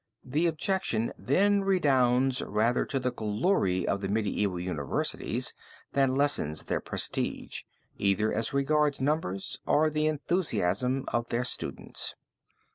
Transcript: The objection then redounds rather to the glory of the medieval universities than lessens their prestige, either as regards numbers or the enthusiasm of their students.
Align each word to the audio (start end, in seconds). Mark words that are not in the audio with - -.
The 0.23 0.47
objection 0.47 1.13
then 1.15 1.63
redounds 1.63 2.41
rather 2.41 2.85
to 2.85 2.97
the 2.99 3.11
glory 3.11 3.87
of 3.87 4.01
the 4.01 4.07
medieval 4.07 4.59
universities 4.59 5.53
than 5.93 6.15
lessens 6.15 6.63
their 6.63 6.81
prestige, 6.81 7.61
either 7.99 8.33
as 8.33 8.51
regards 8.51 8.99
numbers 8.99 9.59
or 9.67 9.91
the 9.91 10.07
enthusiasm 10.07 11.05
of 11.09 11.29
their 11.29 11.43
students. 11.43 12.15